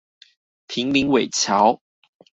[0.67, 1.79] 坪林尾橋